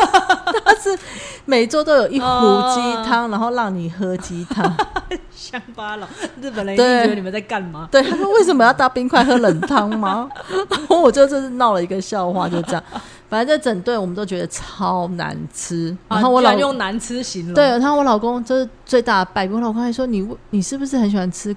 [0.63, 0.97] 它是
[1.43, 2.25] 每周都有一壶
[2.73, 4.73] 鸡汤，然后让你喝鸡汤。
[5.29, 6.07] 乡巴佬，
[6.39, 7.89] 日本人一定觉得你们在干嘛？
[7.91, 10.29] 对，他说为什么要搭冰块喝冷汤吗？
[10.69, 12.83] 然后我就这是闹了一个笑话，就这样。
[13.31, 15.97] 反正这整顿我们都觉得超难吃。
[16.09, 17.53] 然后我老用难吃形容。
[17.53, 19.53] 对，然后我老公就是最大的败笔。
[19.53, 21.53] 我老公还说你你是不是很喜欢吃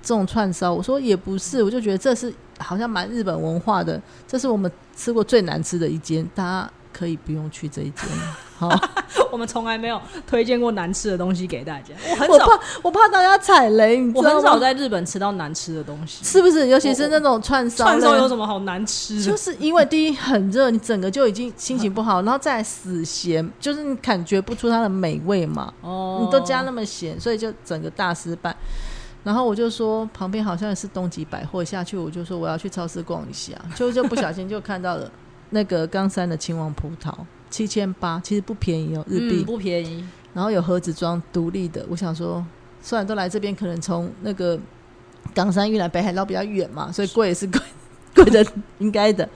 [0.00, 0.72] 这种串烧？
[0.72, 4.00] 我说也不是，我就觉得这是好像蛮日本文化的。
[4.26, 8.08] 这是我们吃过最难吃的一间，大家可以不用去这一间。
[8.58, 8.68] 好，
[9.30, 11.94] 我们从来没有推荐过难吃的东西给大家。
[12.10, 14.10] 我很少，我怕大家踩雷。
[14.12, 16.66] 我很少在日本吃到难吃的东西，是不是？
[16.66, 19.22] 尤其是那种串烧，串烧有什么好难吃？
[19.22, 25.72] 就是因为第一很热，你整个就已经心情不好， 然后再死咸，就是你感觉不出它的美味嘛。
[25.82, 28.54] 哦，你都加那么咸，所以就整个大失败。
[29.22, 35.08] 然后我就说旁边好像是东极百货，下去我就说我要去超市逛一下，就就不小心就看到了
[35.50, 37.12] 那个冈山的青王葡萄。
[37.50, 40.04] 七千八其实不便宜哦，日币不便宜。
[40.34, 42.44] 然后有盒子装独立的，我想说，
[42.80, 44.58] 虽然都来这边，可能从那个
[45.34, 47.60] 冈山运来北海道比较远嘛，所以贵也是贵，
[48.14, 48.46] 贵的
[48.78, 49.28] 应该的。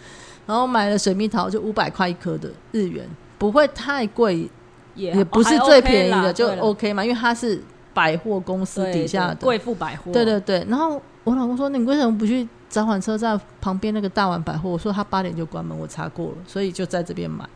[0.47, 3.09] 然后买了水蜜桃，就五百块一颗的日元，
[3.39, 4.49] 不会太贵，
[4.95, 7.61] 也也不是最便宜的，就 OK 嘛，因为它是
[7.95, 10.13] 百货公司底下的贵妇百货。
[10.13, 10.65] 对对对。
[10.69, 17.49] 然后我老公说：“你为什么不去早晚车站旁边那个大丸百货？”我说：“他八点就关门，我查过了，所以就在这边买。”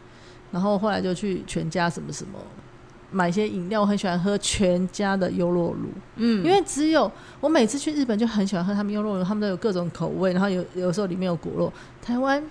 [0.50, 2.38] 然后后来就去全家什么什么
[3.10, 11.72] 买一些饮料，我很喜欢喝全家的优酪乳，嗯，因为只有我每次去日本就很喜欢喝他们优酪乳，他们都有各种口味，然后有有时候里面有果肉，
[12.02, 12.42] 台湾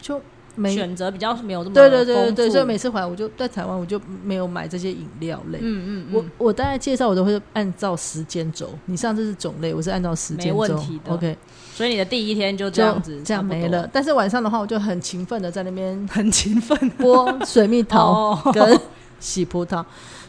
[0.00, 0.20] 就
[0.54, 11.36] 没选择比较没有这么对对对对对，所以每次回来我就在台湾我就没有买这些饮料类，嗯嗯，我我大概介绍我都会按照时间轴，你上次是种类，我是按照时间轴，OK。
[11.74, 13.88] 所以你的第一天就这样子，这样没了。
[13.90, 18.78] 但是晚上的话，我就很勤奋的在那边很勤奋剥水蜜桃跟
[19.18, 19.82] 洗葡萄。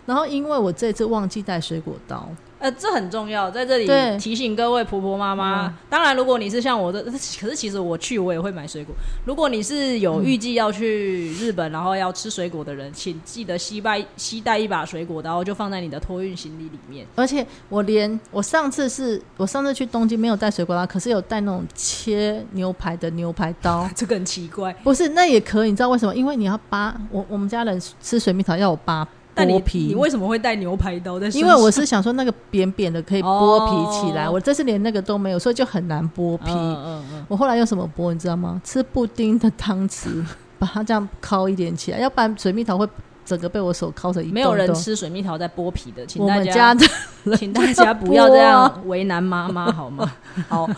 [0.06, 2.30] 然后因为我这次忘记带水果刀。
[2.64, 5.78] 呃，这很重要，在这里提醒各位婆婆妈妈。
[5.90, 8.96] 当然，如果你是像我的， 可是其实我去我也会买水果。
[9.26, 17.06] 如果你是有预计要去日本，然后要吃水果的人，请记得携带携带一把水果刀，就放在你的托运行李里面。
[17.16, 23.86] 而且我连我上次是我上次去东京没有带水果刀，可是有带那种切牛排的牛排刀。
[23.94, 26.16] 这个很奇怪，不是那也可以，你知道为什么？
[26.16, 29.06] 因为你要扒我我们家人吃水蜜桃要我扒。
[29.36, 31.28] 剥皮，你为什么会带牛排刀在？
[31.30, 36.52] 因为我是想说那个扁扁的可以剥皮起来，我这次连那个都没有，所以就很难剥皮。
[36.52, 38.14] 嗯嗯我后来用什么剥？
[38.14, 38.62] 你知道吗？
[38.64, 40.24] 吃布丁的汤匙，
[40.60, 42.88] 把它这样敲一点起来，要不然水蜜桃会
[43.26, 44.32] 整个被我手敲成一。
[44.32, 46.76] 没有人吃水蜜桃在剥皮的，请大家，
[47.38, 50.12] 请大家不要这样 为难妈妈好吗？
[50.50, 50.70] 好，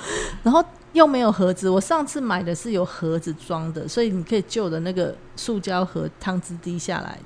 [0.43, 7.18] 然后又没有盒子，我上次买的是有盒子装的，所以你可以就着那个塑胶盒，汤汁滴下来。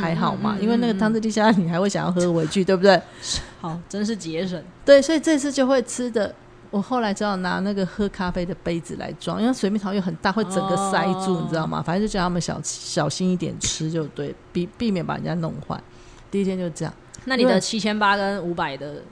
[0.00, 3.00] 还好嘛，因为那个汤汁滴下来，你还会想要喝回去，对不对？
[3.60, 4.62] 好，真是节省。
[4.84, 6.34] 对，所以这次就会吃的。
[6.70, 11.80] 我后来只好拿那个喝咖啡的杯子来装，因为水蜜桃又很大，会整个塞住，你知道吗？
[11.80, 15.80] 反正就叫他们小小心一点吃，就对，避避免把人家弄坏。
[16.30, 16.92] 第一天就这样。
[17.24, 19.02] 那你的七千八跟五百的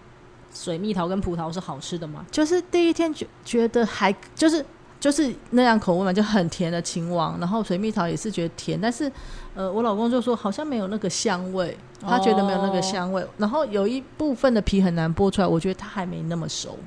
[0.53, 2.27] 水蜜桃跟葡萄是好吃的吗？
[2.31, 4.65] 就是第一天觉觉得还就是。
[4.99, 9.11] 就是那样口味嘛，就很甜的青王，然后水蜜桃也是觉得甜，但是，
[9.55, 16.79] 呃，我老公就说好像没有那个香味，他觉得没有那个香味，然后有一部分的皮很难剥出来，我觉得它还没那么熟，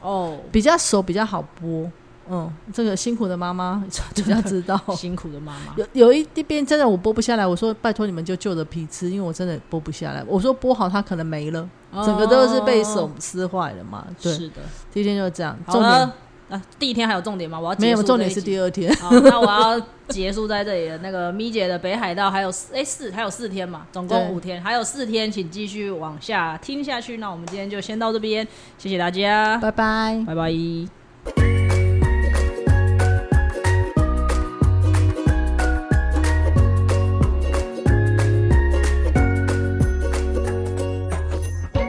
[0.00, 1.90] 哦，比较熟比较好剥，
[2.30, 3.84] 嗯，这个辛苦的妈妈
[4.14, 5.74] 比较知道，辛苦的妈妈。
[5.76, 16.12] 有有一边真的我剥不下来，我说拜托你们就就着皮吃，因为我真的剥不下来，我说剥好它可能没了，整个都是被手撕坏了嘛，对，是的，第一天就是这样，重点。
[16.50, 17.58] 啊，第一天还有重点吗？
[17.58, 18.92] 我要没有重点是第二天。
[18.96, 20.98] 好，那我要结束在这里了。
[20.98, 27.18] 那个咪姐的北海道还有哎四还有四天嘛，总共五天，还有四天，请继续往下听下去。
[27.18, 28.46] 那我们今天就先到这边，
[28.76, 31.59] 谢谢大家，拜拜，拜拜。